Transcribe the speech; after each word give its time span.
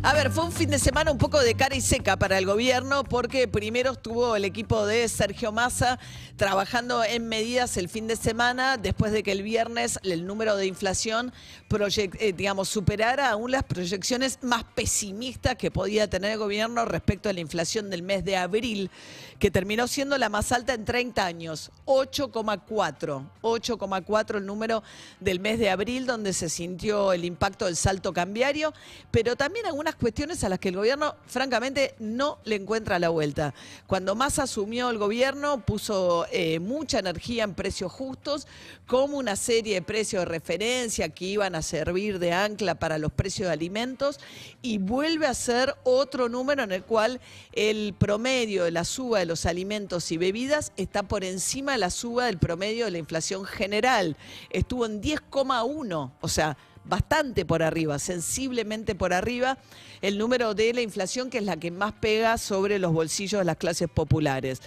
A 0.00 0.14
ver, 0.14 0.30
fue 0.30 0.44
un 0.44 0.52
fin 0.52 0.70
de 0.70 0.78
semana 0.78 1.10
un 1.10 1.18
poco 1.18 1.40
de 1.40 1.54
cara 1.54 1.74
y 1.74 1.80
seca 1.80 2.16
para 2.16 2.38
el 2.38 2.46
gobierno 2.46 3.02
porque 3.02 3.48
primero 3.48 3.92
estuvo 3.92 4.36
el 4.36 4.44
equipo 4.44 4.86
de 4.86 5.08
Sergio 5.08 5.50
Massa 5.50 5.98
trabajando 6.36 7.02
en 7.02 7.26
medidas 7.28 7.76
el 7.76 7.88
fin 7.88 8.06
de 8.06 8.14
semana 8.14 8.76
después 8.76 9.10
de 9.10 9.24
que 9.24 9.32
el 9.32 9.42
viernes 9.42 9.98
el 10.04 10.24
número 10.24 10.56
de 10.56 10.66
inflación 10.66 11.32
eh, 11.70 12.32
digamos, 12.34 12.68
superara 12.70 13.28
aún 13.28 13.50
las 13.50 13.62
proyecciones 13.62 14.38
más 14.40 14.64
pesimistas 14.74 15.56
que 15.56 15.70
podía 15.70 16.08
tener 16.08 16.32
el 16.32 16.38
gobierno 16.38 16.86
respecto 16.86 17.28
a 17.28 17.32
la 17.34 17.40
inflación 17.40 17.90
del 17.90 18.02
mes 18.02 18.24
de 18.24 18.38
abril, 18.38 18.90
que 19.38 19.50
terminó 19.50 19.86
siendo 19.86 20.16
la 20.16 20.30
más 20.30 20.50
alta 20.50 20.72
en 20.72 20.86
30 20.86 21.26
años, 21.26 21.70
8,4. 21.84 23.22
8,4 23.42 24.36
el 24.36 24.46
número 24.46 24.82
del 25.20 25.40
mes 25.40 25.58
de 25.58 25.68
abril 25.68 26.06
donde 26.06 26.32
se 26.32 26.48
sintió 26.48 27.12
el 27.12 27.26
impacto 27.26 27.66
del 27.66 27.76
salto 27.76 28.14
cambiario, 28.14 28.72
pero 29.10 29.36
también 29.36 29.66
algunas 29.66 29.87
cuestiones 29.96 30.44
a 30.44 30.48
las 30.48 30.58
que 30.58 30.68
el 30.68 30.76
gobierno 30.76 31.14
francamente 31.26 31.94
no 31.98 32.38
le 32.44 32.56
encuentra 32.56 32.98
la 32.98 33.08
vuelta. 33.08 33.54
Cuando 33.86 34.14
más 34.14 34.38
asumió 34.38 34.90
el 34.90 34.98
gobierno 34.98 35.64
puso 35.64 36.26
eh, 36.32 36.58
mucha 36.58 36.98
energía 36.98 37.44
en 37.44 37.54
precios 37.54 37.92
justos, 37.92 38.46
como 38.86 39.18
una 39.18 39.36
serie 39.36 39.74
de 39.74 39.82
precios 39.82 40.22
de 40.22 40.26
referencia 40.26 41.08
que 41.10 41.26
iban 41.26 41.54
a 41.54 41.62
servir 41.62 42.18
de 42.18 42.32
ancla 42.32 42.74
para 42.74 42.98
los 42.98 43.12
precios 43.12 43.48
de 43.48 43.52
alimentos 43.52 44.18
y 44.62 44.78
vuelve 44.78 45.26
a 45.26 45.34
ser 45.34 45.74
otro 45.84 46.28
número 46.28 46.62
en 46.62 46.72
el 46.72 46.84
cual 46.84 47.20
el 47.52 47.94
promedio 47.98 48.64
de 48.64 48.70
la 48.70 48.84
suba 48.84 49.18
de 49.18 49.26
los 49.26 49.46
alimentos 49.46 50.10
y 50.12 50.16
bebidas 50.16 50.72
está 50.76 51.02
por 51.02 51.24
encima 51.24 51.72
de 51.72 51.78
la 51.78 51.90
suba 51.90 52.26
del 52.26 52.38
promedio 52.38 52.86
de 52.86 52.92
la 52.92 52.98
inflación 52.98 53.44
general. 53.44 54.16
Estuvo 54.50 54.86
en 54.86 55.02
10,1, 55.02 56.12
o 56.20 56.28
sea, 56.28 56.56
bastante 56.88 57.44
por 57.44 57.62
arriba, 57.62 57.98
sensiblemente 57.98 58.94
por 58.94 59.12
arriba, 59.12 59.58
el 60.00 60.18
número 60.18 60.54
de 60.54 60.72
la 60.72 60.80
inflación, 60.80 61.30
que 61.30 61.38
es 61.38 61.44
la 61.44 61.56
que 61.56 61.70
más 61.70 61.92
pega 61.92 62.38
sobre 62.38 62.78
los 62.78 62.92
bolsillos 62.92 63.40
de 63.40 63.44
las 63.44 63.56
clases 63.56 63.88
populares. 63.88 64.62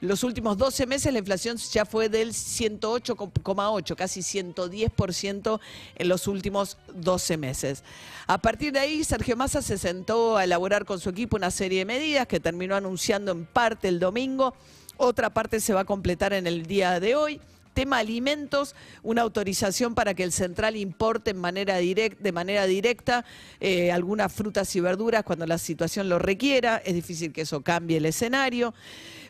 Los 0.00 0.22
últimos 0.22 0.56
12 0.56 0.86
meses 0.86 1.12
la 1.12 1.18
inflación 1.18 1.56
ya 1.56 1.84
fue 1.84 2.08
del 2.08 2.32
108,8, 2.32 3.96
casi 3.96 4.20
110% 4.20 5.60
en 5.96 6.08
los 6.08 6.28
últimos 6.28 6.76
12 6.94 7.36
meses. 7.36 7.82
A 8.26 8.38
partir 8.38 8.72
de 8.72 8.80
ahí, 8.80 9.04
Sergio 9.04 9.36
Massa 9.36 9.62
se 9.62 9.78
sentó 9.78 10.36
a 10.36 10.44
elaborar 10.44 10.84
con 10.84 11.00
su 11.00 11.10
equipo 11.10 11.36
una 11.36 11.50
serie 11.50 11.80
de 11.80 11.84
medidas 11.84 12.26
que 12.26 12.40
terminó 12.40 12.76
anunciando 12.76 13.32
en 13.32 13.46
parte 13.46 13.88
el 13.88 13.98
domingo, 13.98 14.54
otra 14.96 15.30
parte 15.30 15.58
se 15.60 15.74
va 15.74 15.80
a 15.80 15.84
completar 15.84 16.32
en 16.32 16.46
el 16.46 16.66
día 16.66 17.00
de 17.00 17.16
hoy. 17.16 17.40
Tema 17.74 17.98
alimentos, 17.98 18.74
una 19.02 19.22
autorización 19.22 19.94
para 19.94 20.14
que 20.14 20.22
el 20.22 20.32
central 20.32 20.76
importe 20.76 21.34
de 21.34 22.32
manera 22.32 22.66
directa 22.66 23.24
eh, 23.60 23.92
algunas 23.92 24.32
frutas 24.32 24.74
y 24.76 24.80
verduras 24.80 25.24
cuando 25.24 25.46
la 25.46 25.58
situación 25.58 26.08
lo 26.08 26.18
requiera. 26.18 26.78
Es 26.78 26.94
difícil 26.94 27.32
que 27.32 27.42
eso 27.42 27.62
cambie 27.62 27.98
el 27.98 28.06
escenario. 28.06 28.74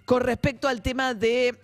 Con 0.05 0.21
respecto 0.21 0.69
al 0.69 0.83
tema 0.83 1.15
de 1.15 1.59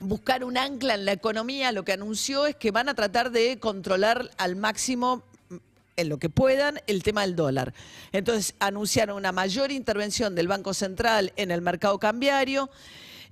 buscar 0.00 0.44
un 0.44 0.56
ancla 0.56 0.94
en 0.94 1.04
la 1.04 1.12
economía, 1.12 1.72
lo 1.72 1.84
que 1.84 1.92
anunció 1.92 2.46
es 2.46 2.56
que 2.56 2.70
van 2.70 2.88
a 2.88 2.94
tratar 2.94 3.30
de 3.30 3.58
controlar 3.58 4.30
al 4.36 4.56
máximo 4.56 5.22
mm, 5.48 5.56
en 5.96 6.08
lo 6.08 6.18
que 6.18 6.28
puedan 6.28 6.80
el 6.86 7.02
tema 7.02 7.22
del 7.22 7.36
dólar. 7.36 7.72
Entonces 8.12 8.54
anunciaron 8.58 9.16
una 9.16 9.32
mayor 9.32 9.70
intervención 9.70 10.34
del 10.34 10.48
Banco 10.48 10.74
Central 10.74 11.32
en 11.36 11.50
el 11.50 11.62
mercado 11.62 11.98
cambiario. 11.98 12.70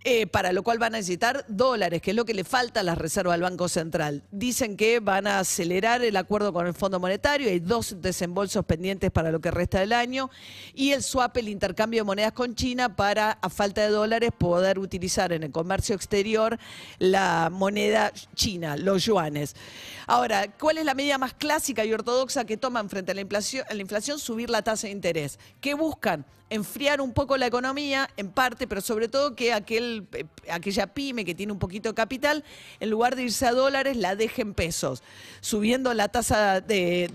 Eh, 0.05 0.27
para 0.27 0.53
lo 0.53 0.63
cual 0.63 0.79
van 0.79 0.95
a 0.95 0.99
necesitar 0.99 1.45
dólares, 1.49 2.03
que 2.03 2.11
es 2.11 2.17
lo 2.17 2.25
que 2.25 2.35
le 2.35 2.43
falta 2.43 2.81
a 2.81 2.83
las 2.83 2.99
reservas 2.99 3.35
del 3.35 3.43
Banco 3.43 3.69
Central. 3.69 4.23
Dicen 4.31 4.77
que 4.77 4.99
van 4.99 5.27
a 5.27 5.39
acelerar 5.39 6.03
el 6.03 6.17
acuerdo 6.17 6.53
con 6.53 6.67
el 6.67 6.75
Fondo 6.75 6.99
Monetario, 6.99 7.49
hay 7.49 7.61
dos 7.61 7.97
desembolsos 8.01 8.65
pendientes 8.65 9.11
para 9.11 9.31
lo 9.31 9.41
que 9.41 9.51
resta 9.51 9.81
del 9.81 9.93
año, 9.93 10.31
y 10.75 10.91
el 10.91 11.03
swap, 11.03 11.37
el 11.37 11.49
intercambio 11.49 12.01
de 12.01 12.05
monedas 12.05 12.33
con 12.33 12.55
China 12.55 12.97
para, 12.97 13.33
a 13.33 13.49
falta 13.49 13.83
de 13.83 13.91
dólares, 13.91 14.31
poder 14.37 14.79
utilizar 14.79 15.33
en 15.33 15.45
el 15.45 15.53
comercio 15.53 15.95
exterior 15.95 16.59
la 16.99 17.49
moneda 17.53 18.13
china, 18.35 18.77
los 18.77 19.05
yuanes. 19.05 19.55
Ahora, 20.07 20.51
¿cuál 20.59 20.79
es 20.79 20.85
la 20.85 20.95
medida 20.95 21.17
más 21.19 21.35
clásica 21.35 21.85
y 21.85 21.93
ortodoxa 21.93 22.45
que 22.45 22.57
toman 22.57 22.91
frente 22.91 23.13
a 23.13 23.15
la 23.15 23.21
inflación? 23.21 23.65
A 23.71 23.75
la 23.75 23.83
inflación 23.83 24.19
subir 24.19 24.51
la 24.51 24.63
tasa 24.63 24.89
de 24.89 24.93
interés. 24.93 25.39
¿Qué 25.61 25.75
buscan? 25.75 26.25
enfriar 26.53 27.01
un 27.01 27.15
poco 27.15 27.39
la 27.39 27.47
economía, 27.47 28.11
en 28.19 28.31
parte, 28.31 28.67
pero 28.67 28.83
sobre 28.83 29.09
todo 29.09 29.35
que 29.35 29.55
aquel, 29.55 29.92
eh, 30.13 30.25
aquella 30.51 30.87
pyme 30.87 31.25
que 31.25 31.35
tiene 31.35 31.53
un 31.53 31.59
poquito 31.59 31.91
de 31.91 31.95
capital, 31.95 32.45
en 32.81 32.91
lugar 32.91 33.17
de 33.17 33.25
irse 33.25 33.47
a 33.47 33.53
dólares, 33.53 33.97
la 33.97 34.17
deje 34.17 34.43
en 34.43 34.55
pesos, 34.55 35.03
subiendo 35.41 35.93
la 35.95 36.09
tasa 36.09 36.61
de, 36.61 37.11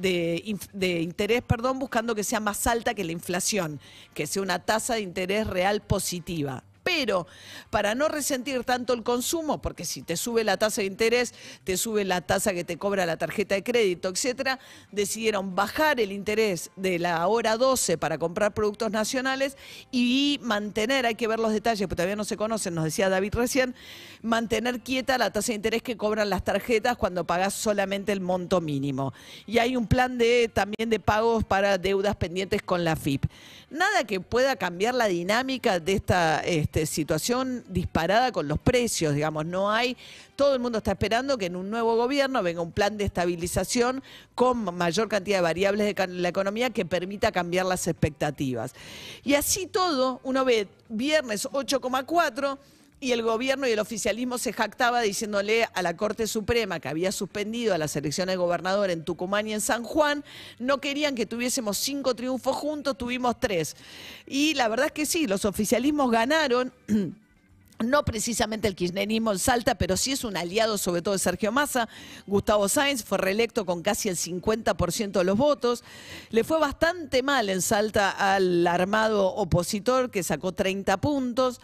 de 0.74 1.02
interés, 1.02 1.42
perdón, 1.42 1.80
buscando 1.80 2.16
que 2.16 2.24
sea 2.24 2.40
más 2.40 2.68
alta 2.68 2.94
que 2.94 3.04
la 3.04 3.12
inflación, 3.12 3.80
que 4.14 4.28
sea 4.28 4.42
una 4.42 4.60
tasa 4.60 4.96
de 4.96 5.02
interés 5.02 5.48
real 5.48 5.82
positiva. 5.82 6.64
Pero 6.88 7.28
para 7.70 7.96
no 7.96 8.08
resentir 8.08 8.64
tanto 8.64 8.94
el 8.94 9.04
consumo, 9.04 9.62
porque 9.62 9.84
si 9.84 10.04
te 10.04 10.16
sube 10.16 10.46
la 10.46 10.56
tasa 10.56 10.80
de 10.80 10.88
interés, 10.88 11.34
te 11.66 11.76
sube 11.76 12.06
la 12.06 12.22
tasa 12.22 12.54
que 12.54 12.64
te 12.64 12.78
cobra 12.78 13.06
la 13.06 13.18
tarjeta 13.18 13.56
de 13.56 13.64
crédito, 13.64 14.08
etcétera, 14.08 14.58
decidieron 14.94 15.54
bajar 15.54 16.00
el 16.00 16.14
interés 16.14 16.72
de 16.78 16.98
la 16.98 17.28
hora 17.28 17.58
12 17.58 17.98
para 17.98 18.18
comprar 18.18 18.54
productos 18.54 18.90
nacionales 18.90 19.58
y 19.92 20.40
mantener, 20.42 21.06
hay 21.06 21.16
que 21.16 21.28
ver 21.28 21.40
los 21.40 21.52
detalles, 21.52 21.82
porque 21.82 21.98
todavía 21.98 22.16
no 22.16 22.24
se 22.24 22.38
conocen, 22.38 22.74
nos 22.74 22.86
decía 22.86 23.10
David 23.10 23.36
recién, 23.36 23.76
mantener 24.22 24.80
quieta 24.80 25.18
la 25.18 25.30
tasa 25.30 25.48
de 25.48 25.56
interés 25.56 25.84
que 25.84 25.98
cobran 25.98 26.30
las 26.30 26.46
tarjetas 26.46 26.96
cuando 26.96 27.28
pagas 27.28 27.54
solamente 27.54 28.14
el 28.14 28.22
monto 28.22 28.62
mínimo. 28.62 29.14
Y 29.46 29.58
hay 29.58 29.76
un 29.76 29.88
plan 29.88 30.18
de 30.18 30.50
también 30.54 30.90
de 30.90 31.02
pagos 31.02 31.44
para 31.44 31.78
deudas 31.78 32.16
pendientes 32.16 32.62
con 32.62 32.86
la 32.86 32.96
FIP. 32.96 33.26
Nada 33.70 34.06
que 34.06 34.22
pueda 34.22 34.56
cambiar 34.56 34.94
la 34.94 35.08
dinámica 35.08 35.82
de 35.82 35.92
esta 35.92 36.40
este, 36.40 36.77
situación 36.86 37.64
disparada 37.68 38.32
con 38.32 38.48
los 38.48 38.60
precios, 38.60 39.16
digamos, 39.16 39.46
no 39.46 39.72
hay, 39.72 39.98
todo 40.36 40.54
el 40.54 40.60
mundo 40.60 40.78
está 40.78 40.92
esperando 40.92 41.38
que 41.38 41.48
en 41.48 41.56
un 41.56 41.70
nuevo 41.70 41.96
gobierno 41.96 42.44
venga 42.44 42.62
un 42.62 42.72
plan 42.72 42.98
de 42.98 43.06
estabilización 43.06 44.04
con 44.36 44.76
mayor 44.76 45.10
cantidad 45.10 45.38
de 45.38 45.42
variables 45.42 45.96
de 45.96 46.08
la 46.08 46.30
economía 46.30 46.70
que 46.70 46.86
permita 46.86 47.32
cambiar 47.32 47.66
las 47.66 47.88
expectativas. 47.88 48.74
Y 49.24 49.34
así 49.34 49.68
todo, 49.68 50.20
uno 50.24 50.46
ve 50.46 50.68
viernes 50.90 51.48
8,4 51.48 52.58
y 53.00 53.12
el 53.12 53.22
gobierno 53.22 53.68
y 53.68 53.72
el 53.72 53.80
oficialismo 53.80 54.38
se 54.38 54.54
jactaba 54.54 55.02
diciéndole 55.02 55.68
a 55.74 55.82
la 55.82 55.96
Corte 55.96 56.26
Suprema 56.26 56.80
que 56.80 56.90
había 56.90 57.12
suspendido 57.12 57.74
a 57.74 57.78
las 57.78 57.96
elecciones 57.96 58.34
de 58.34 58.38
gobernador 58.38 58.90
en 58.90 59.04
Tucumán 59.04 59.48
y 59.48 59.54
en 59.54 59.62
San 59.62 59.84
Juan, 59.84 60.24
no 60.58 60.80
querían 60.80 61.16
que 61.16 61.26
tuviésemos 61.26 61.78
cinco 61.78 62.16
triunfos 62.16 62.56
juntos, 62.56 62.98
tuvimos 62.98 63.40
tres. 63.40 63.76
Y 64.26 64.56
la 64.56 64.68
verdad 64.68 64.88
es 64.88 64.92
que 64.94 65.06
sí, 65.06 65.28
los 65.28 65.46
oficialismos 65.46 66.10
ganaron. 66.12 66.74
No 67.80 68.04
precisamente 68.04 68.68
el 68.68 68.76
kirchnerismo 68.76 69.32
en 69.32 69.38
Salta, 69.38 69.76
pero 69.76 69.98
sí 69.98 70.12
es 70.12 70.24
un 70.24 70.36
aliado 70.36 70.80
sobre 70.80 71.04
todo 71.04 71.14
de 71.14 71.20
Sergio 71.20 71.52
Massa. 71.52 71.88
Gustavo 72.26 72.68
Sáenz 72.68 73.04
fue 73.04 73.20
reelecto 73.20 73.68
con 73.68 73.84
casi 73.84 74.10
el 74.10 74.18
50% 74.18 75.12
de 75.12 75.24
los 75.24 75.38
votos. 75.38 75.84
Le 76.32 76.44
fue 76.44 76.60
bastante 76.60 77.22
mal 77.22 77.50
en 77.50 77.62
Salta 77.62 78.10
al 78.10 78.66
armado 78.66 79.28
opositor 79.28 80.10
que 80.10 80.24
sacó 80.24 80.54
30 80.54 80.98
puntos. 80.98 81.62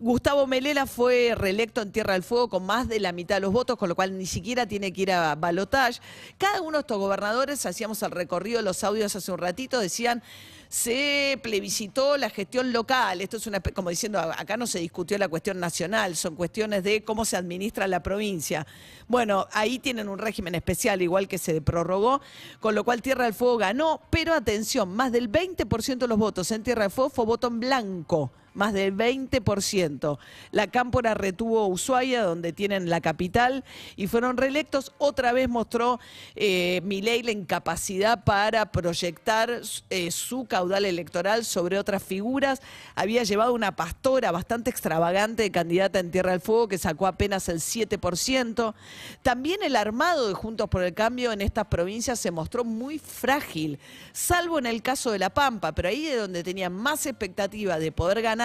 Gustavo 0.00 0.48
Melela 0.48 0.86
fue 0.86 1.34
reelecto 1.36 1.80
en 1.80 1.92
Tierra 1.92 2.14
del 2.14 2.24
Fuego 2.24 2.48
con 2.48 2.66
más 2.66 2.88
de 2.88 2.98
la 2.98 3.12
mitad 3.12 3.36
de 3.36 3.42
los 3.42 3.52
votos, 3.52 3.78
con 3.78 3.88
lo 3.88 3.94
cual 3.94 4.18
ni 4.18 4.26
siquiera 4.26 4.66
tiene 4.66 4.92
que 4.92 5.02
ir 5.02 5.12
a 5.12 5.36
balotage. 5.36 6.00
Cada 6.38 6.60
uno 6.60 6.78
de 6.78 6.80
estos 6.80 6.98
gobernadores, 6.98 7.64
hacíamos 7.66 8.02
el 8.02 8.10
recorrido 8.10 8.58
de 8.58 8.64
los 8.64 8.82
audios 8.82 9.14
hace 9.14 9.30
un 9.30 9.38
ratito, 9.38 9.78
decían 9.78 10.24
se 10.72 11.38
plebiscitó 11.42 12.16
la 12.16 12.30
gestión 12.30 12.72
local. 12.72 13.20
Esto 13.20 13.36
es 13.36 13.46
una, 13.46 13.60
como 13.60 13.90
diciendo, 13.90 14.18
acá 14.18 14.56
no 14.56 14.66
se 14.66 14.78
discutió 14.78 15.18
la 15.18 15.28
cuestión 15.28 15.60
nacional, 15.60 16.16
son 16.16 16.34
cuestiones 16.34 16.82
de 16.82 17.04
cómo 17.04 17.26
se 17.26 17.36
administra 17.36 17.86
la 17.86 18.02
provincia. 18.02 18.66
Bueno, 19.06 19.46
ahí 19.52 19.78
tienen 19.78 20.08
un 20.08 20.18
régimen 20.18 20.54
especial, 20.54 21.02
igual 21.02 21.28
que 21.28 21.36
se 21.36 21.60
prorrogó, 21.60 22.22
con 22.58 22.74
lo 22.74 22.84
cual 22.84 23.02
Tierra 23.02 23.24
del 23.24 23.34
Fuego 23.34 23.58
ganó, 23.58 24.00
pero 24.08 24.32
atención, 24.32 24.88
más 24.96 25.12
del 25.12 25.30
20% 25.30 25.98
de 25.98 26.08
los 26.08 26.16
votos 26.16 26.50
en 26.52 26.62
Tierra 26.62 26.84
del 26.84 26.90
Fuego 26.90 27.10
fue 27.10 27.26
voto 27.26 27.48
en 27.48 27.60
blanco 27.60 28.32
más 28.54 28.72
del 28.72 28.94
20%. 28.96 30.18
La 30.50 30.66
Cámpora 30.66 31.14
retuvo 31.14 31.66
Ushuaia, 31.66 32.22
donde 32.22 32.52
tienen 32.52 32.90
la 32.90 33.00
capital, 33.00 33.64
y 33.96 34.06
fueron 34.06 34.36
reelectos. 34.36 34.92
Otra 34.98 35.32
vez 35.32 35.48
mostró 35.48 36.00
eh, 36.34 36.80
Milei 36.84 37.22
la 37.22 37.32
incapacidad 37.32 38.24
para 38.24 38.70
proyectar 38.72 39.60
eh, 39.90 40.10
su 40.10 40.44
caudal 40.44 40.84
electoral 40.84 41.44
sobre 41.44 41.78
otras 41.78 42.02
figuras. 42.02 42.60
Había 42.94 43.24
llevado 43.24 43.54
una 43.54 43.74
pastora 43.76 44.30
bastante 44.30 44.70
extravagante 44.70 45.42
de 45.44 45.50
candidata 45.50 45.98
en 45.98 46.10
Tierra 46.10 46.32
del 46.32 46.40
Fuego, 46.40 46.68
que 46.68 46.78
sacó 46.78 47.06
apenas 47.06 47.48
el 47.48 47.58
7%. 47.60 48.74
También 49.22 49.62
el 49.62 49.76
armado 49.76 50.28
de 50.28 50.34
Juntos 50.34 50.68
por 50.68 50.82
el 50.82 50.94
Cambio 50.94 51.32
en 51.32 51.40
estas 51.40 51.66
provincias 51.66 52.20
se 52.20 52.30
mostró 52.30 52.64
muy 52.64 52.98
frágil, 52.98 53.78
salvo 54.12 54.58
en 54.58 54.66
el 54.66 54.82
caso 54.82 55.10
de 55.10 55.18
La 55.18 55.30
Pampa, 55.30 55.72
pero 55.72 55.88
ahí 55.88 56.04
de 56.04 56.16
donde 56.16 56.42
tenían 56.42 56.72
más 56.72 57.06
expectativa 57.06 57.78
de 57.78 57.92
poder 57.92 58.22
ganar 58.22 58.41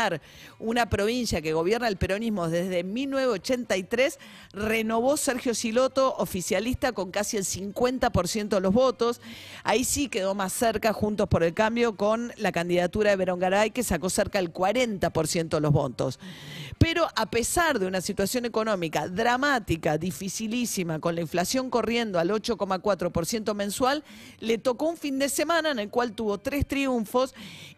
una 0.60 0.90
provincia 0.90 1.42
que 1.42 1.54
gobierna 1.54 1.88
el 1.88 1.98
peronismo 1.98 2.48
desde 2.48 2.84
1983, 2.84 4.20
renovó 4.54 5.18
Sergio 5.18 5.54
Siloto, 5.54 6.16
oficialista, 6.18 6.92
con 6.92 7.12
casi 7.12 7.38
el 7.38 7.44
50% 7.46 8.50
de 8.50 8.60
los 8.60 8.74
votos. 8.74 9.22
Ahí 9.64 9.84
sí 9.84 10.10
quedó 10.10 10.36
más 10.36 10.54
cerca, 10.54 10.94
Juntos 10.94 11.28
por 11.28 11.44
el 11.44 11.54
Cambio, 11.54 11.96
con 11.96 12.32
la 12.38 12.52
candidatura 12.52 13.12
de 13.12 13.16
Verón 13.16 13.40
Garay, 13.40 13.72
que 13.72 13.84
sacó 13.84 14.10
cerca 14.10 14.40
del 14.40 14.54
40% 14.54 15.50
de 15.50 15.60
los 15.62 15.72
votos. 15.72 16.20
Pero 16.78 17.08
a 17.16 17.26
pesar 17.26 17.80
de 17.80 17.88
una 17.88 18.02
situación 18.02 18.46
económica 18.46 19.08
dramática, 19.08 19.98
dificilísima, 19.98 21.00
con 21.00 21.16
la 21.16 21.22
inflación 21.22 21.70
corriendo 21.70 22.20
al 22.20 22.30
8,4% 22.30 23.54
mensual, 23.56 24.04
le 24.40 24.58
tocó 24.58 24.90
un 24.90 24.98
fin 24.98 25.18
de 25.18 25.30
semana 25.30 25.72
en 25.72 25.80
el 25.80 25.90
cual 25.90 26.14
tuvo 26.14 26.38
tres 26.38 26.68
triunfos 26.68 27.34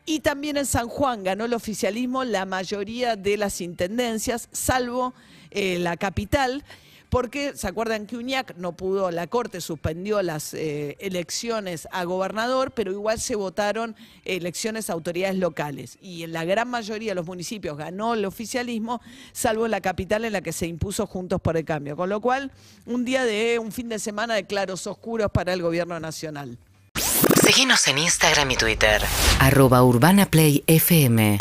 y 0.06 0.20
también 0.20 0.58
en 0.58 0.66
San 0.66 0.90
Juan 0.90 1.24
ganó 1.24 1.46
el 1.46 1.54
oficialismo 1.54 2.24
la 2.24 2.46
mayoría 2.46 3.16
de 3.16 3.38
las 3.38 3.62
intendencias, 3.62 4.50
salvo 4.52 5.14
eh, 5.52 5.80
la 5.80 5.96
capital 5.98 6.64
porque 7.10 7.54
se 7.56 7.68
acuerdan 7.68 8.06
que 8.06 8.18
Uñac 8.18 8.56
no 8.58 8.74
pudo, 8.74 9.12
la 9.12 9.28
Corte 9.28 9.62
suspendió 9.62 10.22
las 10.22 10.54
eh, 10.54 10.96
elecciones 11.00 11.88
a 11.92 12.04
gobernador, 12.04 12.72
pero 12.72 12.92
igual 12.92 13.20
se 13.20 13.36
votaron 13.36 13.96
elecciones 14.26 14.90
a 14.90 14.94
autoridades 14.94 15.38
locales. 15.38 15.98
Y 16.02 16.24
en 16.24 16.34
la 16.34 16.46
gran 16.46 16.70
mayoría 16.70 17.12
de 17.12 17.16
los 17.16 17.26
municipios 17.26 17.78
ganó 17.78 18.14
el 18.14 18.26
oficialismo, 18.26 19.02
salvo 19.32 19.68
la 19.68 19.82
capital 19.82 20.26
en 20.26 20.34
la 20.34 20.42
que 20.42 20.54
se 20.54 20.68
impuso 20.68 21.08
Juntos 21.08 21.42
por 21.42 21.58
el 21.58 21.66
Cambio. 21.66 21.96
Con 21.96 22.10
lo 22.10 22.22
cual, 22.22 22.52
un 22.86 23.06
día 23.06 23.26
de 23.26 23.60
un 23.60 23.72
fin 23.72 23.90
de 23.90 24.00
semana 24.00 24.36
de 24.36 24.46
claros 24.46 24.86
oscuros 24.88 25.32
para 25.32 25.54
el 25.54 25.62
gobierno 25.62 26.00
nacional. 26.00 26.58
Síguenos 27.44 27.88
en 27.88 27.98
Instagram 27.98 28.52
y 28.52 28.56
Twitter. 28.56 29.02
Arroba 29.40 29.84
Urbana 29.84 30.28
Play 30.28 30.64
FM. 30.68 31.38